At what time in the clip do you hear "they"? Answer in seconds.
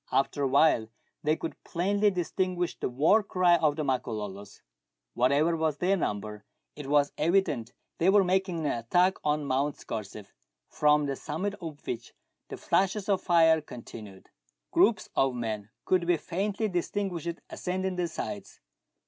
1.21-1.35, 7.99-8.09